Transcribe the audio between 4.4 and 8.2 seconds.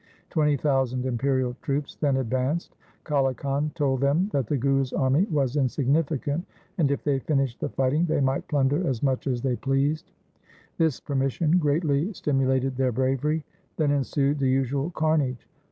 the Guru's army was insignificant, and, if they finished the fighting, they